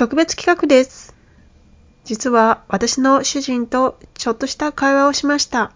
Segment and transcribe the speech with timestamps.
[0.00, 1.14] 特別企画です。
[2.04, 5.72] 実は私の主人とちょっとした会話をしました。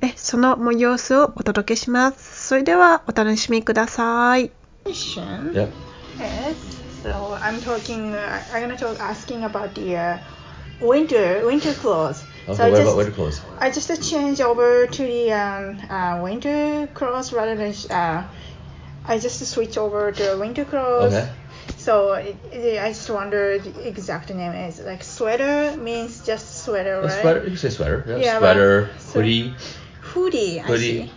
[0.00, 2.46] え、その模様子をお届けします。
[2.46, 4.52] それではお楽しみください。
[4.84, 5.70] Yep.
[6.20, 6.54] Yes.
[7.02, 8.14] So I'm talking.
[8.14, 10.18] Uh, I'm gonna talk asking about the uh,
[10.80, 12.22] winter winter clothes.
[12.46, 13.42] Okay, so I just about winter clothes?
[13.58, 18.22] I just uh, change over to the um, uh, winter clothes rather than uh,
[19.04, 21.12] I just switch over to winter clothes.
[21.12, 21.28] Okay.
[21.88, 26.96] So it, it, I just wonder the exact name is like sweater means just sweater,
[26.96, 27.20] A right?
[27.22, 27.40] sweater.
[27.44, 28.04] You can say sweater.
[28.06, 28.16] Yeah.
[28.18, 29.54] Yeah, sweater, so- hoodie,
[30.02, 30.60] Hoodie.
[30.60, 31.06] I Hoodie.
[31.06, 31.12] see.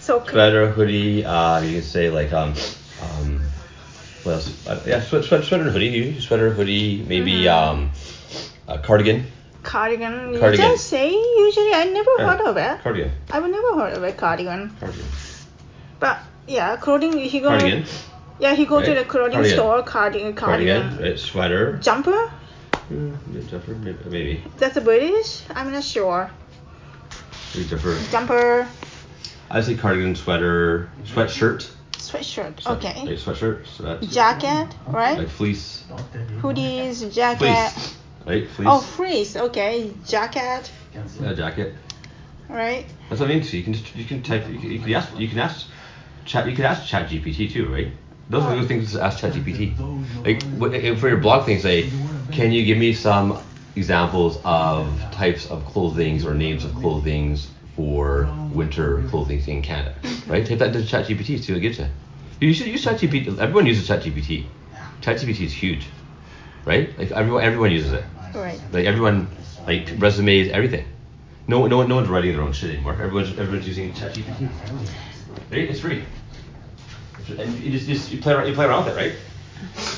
[0.00, 1.26] So sweater, hoodie.
[1.26, 2.54] Uh, you can say like um,
[3.04, 3.42] um,
[4.24, 4.66] what else?
[4.66, 5.88] Uh, yeah, sweat, sweat, sweater, hoodie.
[5.88, 7.52] You sweater, hoodie, maybe Mhm.
[7.52, 7.90] um,
[8.66, 9.26] a cardigan.
[9.62, 10.32] cardigan.
[10.32, 10.70] You Cardigan.
[10.72, 12.30] just say usually I never Yeah.
[12.32, 12.80] heard of it.
[12.82, 13.10] Cardigan.
[13.30, 14.70] I've never heard of a cardigan.
[14.80, 15.04] Cardigan.
[16.00, 17.12] But yeah, clothing.
[17.18, 17.50] He go.
[17.50, 17.84] Cardigan.
[18.40, 19.56] Yeah, he go to the clothing Cardigan.
[19.56, 19.82] store.
[19.82, 20.34] Cardigan.
[20.34, 20.82] Cardigan.
[20.82, 21.02] Cardigan.
[21.02, 21.18] Right.
[21.18, 21.76] Sweater.
[21.78, 22.30] Jumper.
[22.90, 23.74] Mm, jumper.
[24.08, 24.42] Maybe.
[24.58, 25.42] That's a British.
[25.54, 26.30] I'm not sure.
[27.52, 27.98] Jumper.
[28.10, 28.68] Jumper.
[29.50, 31.70] I say cardigan, sweater, sweatshirt.
[31.92, 32.60] Sweatshirt.
[32.60, 33.04] Sweat- Okay.
[33.06, 33.66] Like sweatshirt.
[33.66, 34.68] So that's Jacket.
[34.86, 35.18] Right.
[35.18, 35.84] like fleece.
[36.40, 37.12] Hoodies.
[37.12, 37.38] Jacket.
[37.72, 37.96] Fleece.
[38.26, 38.48] Right.
[38.50, 38.68] Fleece.
[38.70, 39.36] Oh, fleece.
[39.36, 39.92] Okay.
[40.06, 40.70] Jacket.
[41.22, 41.74] A jacket.
[42.48, 42.86] Right.
[43.08, 43.42] That's what I mean.
[43.42, 45.66] So you can you can type you can, you can ask you can ask
[46.24, 47.88] chat you can ask Chat GPT too, right?
[48.30, 49.74] Those are the things to ask ChatGPT.
[50.24, 51.90] Like for your blog thing, say,
[52.32, 53.38] can you give me some
[53.76, 57.38] examples of types of clothing or names of clothing
[57.76, 59.94] for winter clothing in Canada,
[60.26, 60.44] right?
[60.46, 61.86] Type that into Chat GPT, see what it gives you.
[62.40, 63.38] You should use ChatGPT.
[63.38, 64.46] Everyone uses ChatGPT.
[65.00, 65.86] ChatGPT is huge,
[66.64, 66.96] right?
[66.98, 68.04] Like everyone everyone uses it.
[68.34, 68.60] Right.
[68.72, 69.28] Like everyone,
[69.66, 70.84] like resumes, everything.
[71.46, 72.92] No, no, no one's writing their own shit anymore.
[72.92, 74.50] Everyone's everyone's using ChatGPT.
[75.50, 75.70] Right?
[75.70, 76.04] It's free.
[77.30, 79.12] And you just, just you play around, you play around with it, right?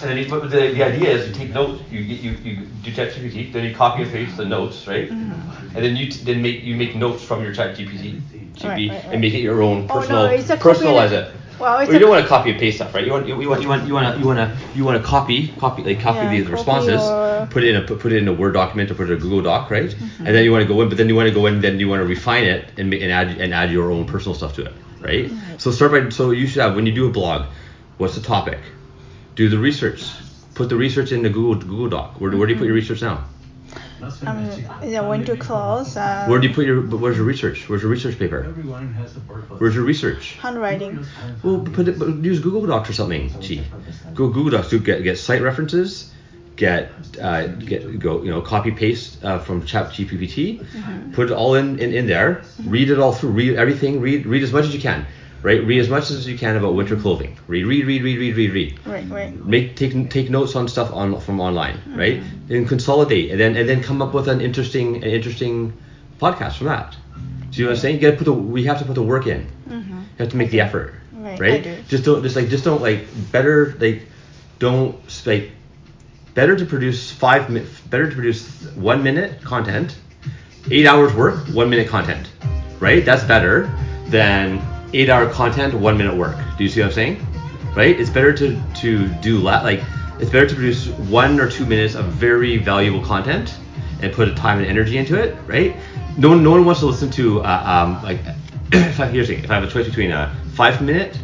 [0.03, 2.91] And then you, but the, the idea is you take notes, you you, you do
[2.91, 5.11] ChatGPT, then you copy and paste the notes, right?
[5.11, 5.33] And
[5.75, 8.21] then you t- then make you make notes from your ChatGPT,
[8.55, 9.05] GP, Right, right, right.
[9.13, 11.35] and make it your own personal, Oh, no, personal, it's a copy personalize and- it.
[11.61, 13.05] Well, it's Or you don't want to copy and paste stuff, right?
[13.05, 14.97] You want you, you want you want you want to you want to you want
[15.03, 18.01] to copy copy like copy Yeah, the copy responses, or- put it in a put,
[18.01, 19.91] put it in a Word document or put it in a Google Doc, right?
[19.91, 20.27] Mm-hmm.
[20.27, 21.79] And then you want to go in, but then you want to go in, then
[21.79, 24.65] you want to refine it and, and add and add your own personal stuff to
[24.65, 25.31] it, right?
[25.59, 27.47] So start by so you should have when you do a blog,
[27.99, 28.59] what's the topic?
[29.35, 30.05] Do the research.
[30.55, 32.21] Put the research in the Google Google Doc.
[32.21, 33.25] Where, do- where do you put your research now?
[34.27, 34.49] Um,
[34.81, 35.95] the winter clothes.
[35.97, 37.69] Uh, Where do you put your where's your research?
[37.69, 38.43] Where's your research paper?
[38.45, 39.61] Everyone has a purpose.
[39.61, 40.33] Where's your research?
[40.41, 41.05] handwriting.
[41.43, 43.31] Well, put it, but use Google Docs or something.
[43.43, 43.63] Gee,
[44.15, 44.71] go Google Docs.
[44.71, 46.11] Do get get site references.
[46.61, 50.61] Get uh, get go you know copy paste uh, from Chat GPT.
[51.15, 52.43] Put it all in, in in there.
[52.67, 53.31] Read it all through.
[53.31, 54.03] Read everything.
[54.03, 55.07] Read read as much as you can.
[55.43, 55.65] Right.
[55.65, 57.39] Read as much as you can about winter clothing.
[57.47, 58.87] Read read read read read read read.
[58.87, 59.09] Right.
[59.09, 59.33] Right.
[59.47, 61.81] Make take take notes on stuff on from online.
[61.97, 62.23] Right.
[62.51, 65.73] And consolidate and then and then come up with an interesting an interesting
[66.21, 66.95] podcast from that.
[67.53, 67.95] See what I'm saying?
[67.95, 69.47] You gotta put the we have to put the work in.
[69.67, 69.99] Mm-hmm.
[69.99, 71.53] You have to make the effort, Right, right?
[71.53, 71.77] I do.
[71.89, 74.03] Just don't just like just don't like better like
[74.59, 75.53] don't like
[76.35, 77.49] better to produce five
[77.91, 79.97] better to produce one minute content,
[80.71, 82.31] eight hours work, one minute content,
[82.79, 83.05] right?
[83.05, 83.71] That's better
[84.07, 84.61] than
[84.93, 86.37] eight hour content, one minute work.
[86.57, 87.27] Do you see what I'm saying?
[87.75, 87.99] Right?
[87.99, 89.83] It's better to to do la- like
[90.19, 93.57] it's better to produce one or two minutes of very valuable content
[94.03, 95.77] and put a time and energy into it, right?
[96.17, 98.19] No one, no one wants to listen to uh, um, like
[98.73, 101.19] if I, here's the thing, if I have a choice between a five minute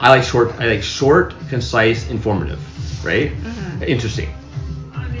[0.00, 0.54] I like short.
[0.60, 2.60] I like short, concise, informative,
[3.08, 3.32] right?
[3.32, 3.82] Mm-hmm.
[3.84, 4.28] Interesting.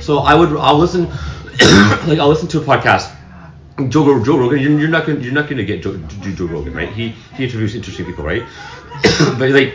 [0.00, 0.52] So I would.
[0.56, 1.04] I'll listen.
[2.06, 3.14] like I'll listen to a podcast.
[3.88, 4.60] Joe, Joe Rogan.
[4.60, 5.20] You're, you're not gonna.
[5.20, 6.88] You're not gonna get Joe, Joe, Rogan, right?
[6.92, 8.42] He he interviews interesting people, right?
[9.38, 9.74] but like,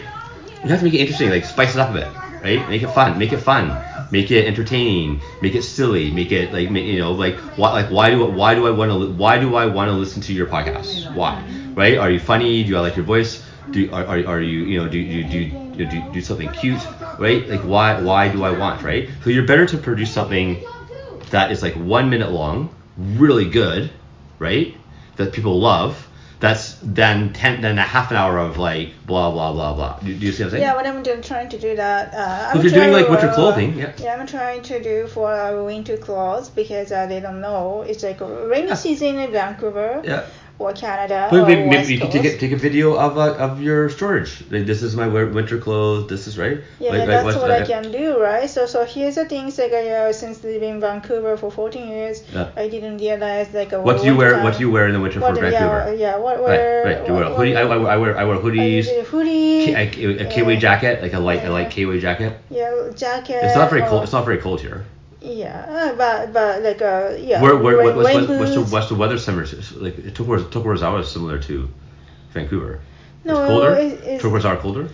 [0.63, 1.29] you have to make it interesting.
[1.29, 2.07] Like spice it up a bit,
[2.43, 2.69] right?
[2.69, 3.17] Make it fun.
[3.17, 3.67] Make it fun.
[4.11, 5.21] Make it entertaining.
[5.41, 6.11] Make it silly.
[6.11, 8.91] Make it like make, you know like why like why do why do I want
[8.91, 11.13] to why do I want to listen to your podcast?
[11.15, 11.43] Why?
[11.73, 11.97] Right?
[11.97, 12.63] Are you funny?
[12.63, 13.43] Do I like your voice?
[13.71, 16.81] Do are, are, are you you know do you do you do, do something cute?
[17.17, 17.47] Right?
[17.47, 18.83] Like why why do I want?
[18.83, 19.09] Right?
[19.23, 20.63] So you're better to produce something
[21.31, 23.91] that is like one minute long, really good,
[24.39, 24.75] right?
[25.15, 26.07] That people love,
[26.39, 29.99] that's then ten then a half an hour of like blah blah blah blah.
[29.99, 30.63] Do, do you see what I'm saying?
[30.63, 32.13] Yeah, but I'm doing, trying to do that.
[32.13, 33.93] Uh, I'm If you're doing, like, winter uh, clothing, yeah.
[33.97, 37.83] Yeah, I'm trying to do for uh, winter clothes because uh, they don't know.
[37.83, 38.73] It's like rainy Yeah.
[38.75, 40.25] season in Vancouver Yeah.
[40.59, 42.11] Or Canada But or maybe, maybe you Coast.
[42.13, 44.43] take a, take a video of uh, of your storage.
[44.51, 46.07] Like this is my winter clothes.
[46.07, 46.61] This is right.
[46.79, 48.49] Yeah, like, like that's what's- what I uh, can do, right?
[48.49, 52.23] So, so here's the things like I, uh, since living in Vancouver for 14 years,
[52.33, 52.51] Yeah.
[52.55, 54.43] I didn't realize like What do you wear?
[54.43, 55.95] What do you wear in the winter what, for Vancouver?
[55.95, 56.17] Yeah, yeah.
[56.17, 57.07] What Right, right.
[57.07, 57.55] You wear a hoodie.
[57.57, 58.71] I, I, I wear I wear I hoodies.
[58.85, 59.73] use a hoodie.
[59.73, 59.87] A,
[60.29, 60.59] Kiwi yeah.
[60.59, 62.37] jacket, like a light a light Kiwi jacket.
[62.49, 63.43] Yeah, jacket.
[63.43, 64.03] It's not very cold.
[64.03, 64.85] It's not very cold here.
[65.23, 67.41] Yeah, uh, but but like uh yeah.
[67.41, 69.45] Where where rain, what, what's, rain what's, the what's the weather summer
[69.77, 69.95] like?
[70.13, 71.69] Tokorozawa Tokorozawa is similar to
[72.33, 72.81] Vancouver.
[73.23, 73.73] No, it's colder.
[73.75, 74.89] it- it's- Tokorozawa colder.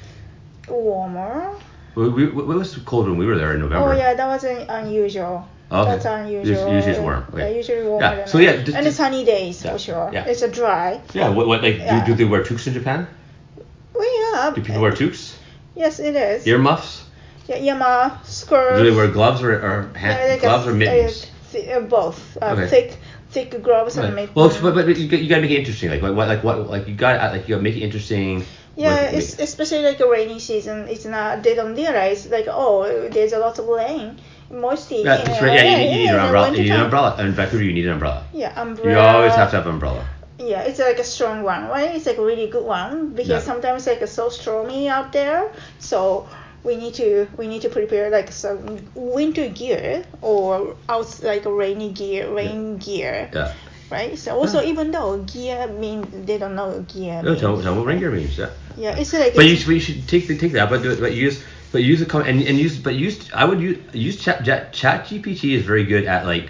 [0.68, 1.56] warmer?
[1.96, 3.90] We, we, what was cold when we were there in November?
[3.90, 5.48] Oh yeah, that was un- unusual.
[5.72, 5.92] Okay.
[5.92, 6.74] That's unusual.
[6.74, 8.02] Usually- it's warm, Yeah, usually warm.
[8.02, 10.10] Yeah, so yeah, just- and just- sunny days Yeah, for sure.
[10.14, 10.26] yeah.
[10.26, 11.02] It's a dry.
[11.14, 11.30] Yeah.
[11.30, 12.06] What, what like Yeah.
[12.06, 13.08] do, do they wear toques in Japan?
[13.96, 14.06] Well,
[14.36, 14.52] yeah.
[14.54, 15.36] Do people wear toques?
[15.76, 16.46] Yes, it is.
[16.46, 16.99] Earmuffs?
[17.50, 18.78] Yeah, yama, skirt.
[18.78, 21.26] Do they wear gloves or, or hand, yeah, gloves or mittens?
[21.26, 22.38] Uh, th- both.
[22.42, 22.68] Uh, Okay.
[22.68, 22.98] Thick,
[23.32, 24.36] thick gloves and mittens.
[24.36, 25.90] Well, it's- but, but you, got- you gotta make it interesting.
[25.90, 28.46] Like what, like what like you got like you gotta make it interesting.
[28.76, 30.88] Yeah, it's, especially like a rainy season.
[30.88, 31.42] It's not.
[31.44, 34.18] They don't realize like oh, there's a lot of rain,
[34.52, 34.98] moisty.
[35.04, 35.54] yeah, that's right.
[35.54, 36.52] Yeah, you, need- you need in an umbrella.
[36.56, 37.16] You need an umbrella.
[37.20, 38.24] In Vancouver, you need an umbrella.
[38.32, 38.92] Yeah, umbrella.
[38.92, 40.06] You always have to have an umbrella.
[40.38, 41.94] Yeah, it's like a strong one, right?
[41.96, 43.40] It's like a really good one because Yeah.
[43.52, 45.52] sometimes like it's so stormy out there.
[45.80, 46.30] So
[46.64, 51.52] we need to we need to prepare like some winter gear or out like a
[51.54, 53.54] rainy gear, rain gear, Yeah.
[53.90, 54.18] right?
[54.18, 57.22] So also even though gear mean they don't know gear.
[57.24, 57.42] No, means.
[57.42, 58.38] tell, tell what rain gear means.
[58.38, 58.50] Yeah.
[58.78, 61.00] Yeah, it's like But you, it's- but you should take take that, but do it,
[61.00, 64.18] but use but use the com- and, and use but use I would use use
[64.20, 66.50] chat chat, chat GPT is very good at like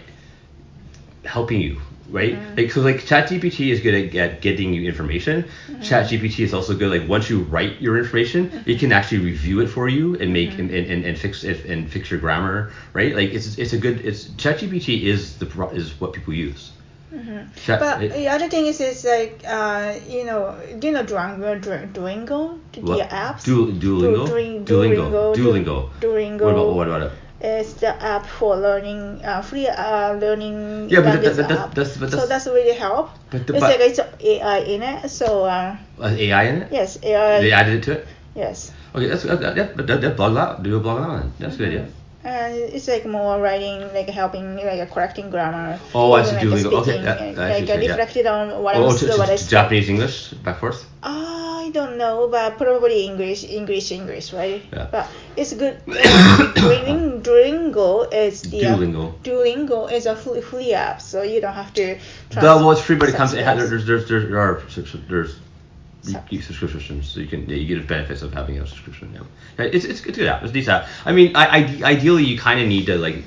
[1.26, 2.56] helping you right Mm-hmm.
[2.58, 5.82] like so like chat GPT is good at, at getting you information Mm-hmm.
[5.82, 9.60] chat GPT is also good like once you write your information it can actually review
[9.62, 10.74] it for you and make Mm-hmm.
[10.76, 14.02] and, and, and fix it and fix your grammar right like it's it's a good
[14.06, 16.72] it's chat GPT is the is what people use
[17.56, 21.04] Chat- But it- the other thing is, is like, uh, you know, do you know
[21.04, 23.44] Duolingo, Du- Duolingo, the apps?
[23.44, 24.28] Du- Duolingo?
[24.28, 25.36] Du- Duolingo.
[25.36, 25.36] Duolingo.
[25.36, 25.90] Duolingo.
[26.00, 26.42] Duolingo.
[26.46, 27.12] what about what about it
[27.42, 31.96] It's the app for learning, uh, free uh, learning Yeah, but that- that- that- that's-
[31.98, 33.12] but so that's- that's really help.
[33.32, 35.10] But the- it's but- like it's AI in it.
[35.10, 37.40] So uh, Uh, AI in it yes, AI.
[37.40, 38.72] they added it to it Yes.
[38.96, 41.32] Okay, that's uh, yeah, but that, that blog that do a blog on.
[41.40, 41.86] That's a good idea.
[42.24, 45.80] And it's like more writing, like helping, like correcting grammar.
[45.96, 46.84] Oh, I see, like, Duolingo.
[46.84, 47.88] Okay, that- and, that I see, like yeah.
[47.96, 50.84] reflected on what I Oh, was, to, to, what I Japanese English back forth.
[51.02, 54.62] I don't know, but probably English, English, English, right?
[54.74, 54.88] Yeah.
[54.92, 55.08] But
[55.38, 55.78] it's good.
[55.88, 59.14] Duolingo, Duolingo is the uh, Duolingo.
[59.24, 61.98] Duolingo is a free, free app, so you don't have to.
[62.36, 63.34] Well, it's free, but it comes.
[63.34, 64.62] It has, there's there's there are
[65.08, 65.40] there's
[66.30, 69.12] you subscriptions, so you can yeah, you get the benefits of having a subscription.
[69.14, 69.22] Yeah,
[69.58, 70.44] yeah it's it's it's a good app.
[70.44, 70.90] It's a decent app.
[71.06, 73.24] I mean, I, I ideally you kind of need to like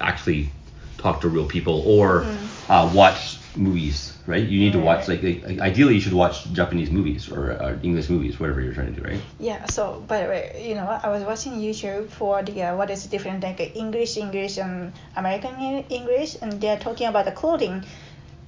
[0.00, 0.50] actually
[0.98, 2.72] talk to real people or Mm-hmm.
[2.72, 4.42] uh, watch movies, right?
[4.46, 8.08] You need to watch like, like ideally you should watch Japanese movies or uh, English
[8.08, 9.20] movies, whatever you're trying to do, right?
[9.40, 9.64] Yeah.
[9.66, 13.06] So by the way, you know, I was watching YouTube for the uh, what is
[13.06, 17.84] different like uh, English, English, and American English, and they're talking about the clothing.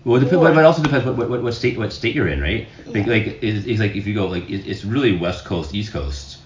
[0.04, 2.68] Well, it depends, but also depends what, what, what state what state you're in, right?
[2.86, 3.12] Like, Yeah.
[3.12, 6.38] like it's, it's like if you go like it's really West Coast, East Coast,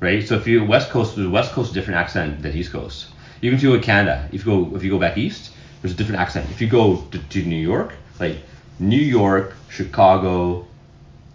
[0.00, 0.26] right?
[0.26, 3.08] So if you West Coast, the West Coast is a different accent than East Coast.
[3.42, 5.92] Even if you go to Canada, if you go if you go back east, there's
[5.92, 6.48] a different accent.
[6.50, 8.38] If you go to, to New York, like
[8.78, 10.66] New York, Chicago,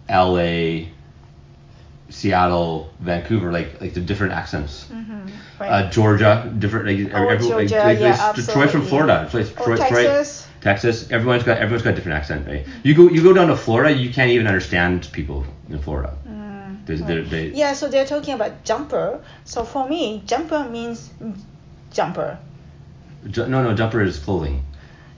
[0.08, 0.88] L.A.,
[2.10, 4.88] Seattle, Vancouver, like like the different accents.
[5.60, 5.68] Right.
[5.68, 8.86] Uh, Georgia, different like Oh, every, Georgia, like, yeah, Detroit from.
[8.86, 10.48] Florida, Detroit, Or Detroit, Texas.
[10.62, 12.66] Texas, everyone's got everyone's got a different accent, right?
[12.82, 16.16] You go you go down to Florida, you can't even understand people in Florida.
[16.86, 17.56] They, they, they, Mm.
[17.56, 19.20] Yeah, so they're talking about jumper.
[19.44, 21.10] So for me, jumper means
[21.92, 22.38] jumper.
[23.30, 24.64] ju- no, no, jumper is clothing.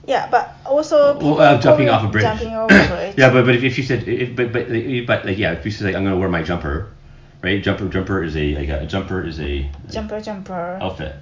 [0.07, 2.23] Yeah, but also people Well, uh, jumping off a bridge.
[2.23, 3.15] Jumping over bridge.
[3.17, 4.67] yeah, but but if, if you said if, but but
[5.05, 6.89] but like yeah, if you said like I'm gonna wear my jumper,
[7.43, 7.61] right?
[7.63, 10.79] Jumper jumper is a like a, jumper is a Jumper, jumper.
[10.81, 11.15] outfit.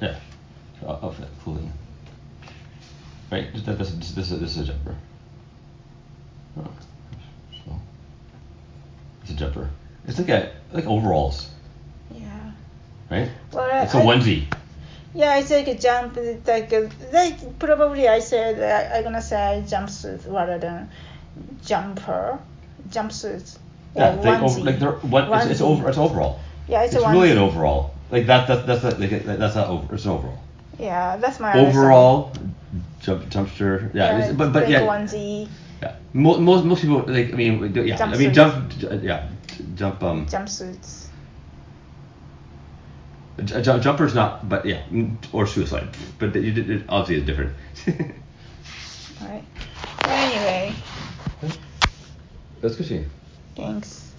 [0.00, 0.16] Yeah,
[0.86, 1.72] outfit clothing.
[3.30, 4.96] Right, this, this, this, this, is- this is a jumper.
[6.58, 6.68] Oh,
[7.52, 7.80] so
[9.22, 9.70] it's a jumper.
[10.06, 11.48] It's like a like overalls.
[13.14, 13.30] Right?
[13.52, 14.44] Well, I- It's a I- onesie.
[15.16, 16.16] Yeah, it's like a jump,
[16.46, 20.90] like a, like probably I said I, I'm gonna say jumpsuit rather than
[21.64, 22.38] jumper,
[22.90, 23.58] jumpsuit.
[23.96, 25.32] Yeah, they over, like they're one.
[25.32, 25.88] It's, it's over.
[25.88, 26.40] It's overall.
[26.66, 27.94] Yeah, it's, It's, a really an overall.
[28.10, 28.48] Like that.
[28.48, 29.94] That that's not, like, that- that's not over.
[29.94, 30.38] It's an overall.
[30.80, 31.54] Yeah, that's my.
[31.58, 32.32] Overall,
[33.00, 33.94] jump dumpster.
[33.94, 35.48] Yeah, yeah, it's- but but yeah, onesie,
[35.80, 35.94] yeah.
[36.12, 38.78] Mo- most most people like I mean yeah I mean Jumpsuits.
[38.80, 39.28] jump yeah
[39.76, 41.03] jump um jumpsuits.
[43.42, 44.82] J- jump, jumper's not but yeah
[45.32, 45.88] or suicide
[46.18, 47.54] but it, it, obviously is different.
[49.20, 49.44] Right.
[50.04, 50.74] Anyway,
[52.60, 52.86] That's good
[53.54, 54.13] thanks.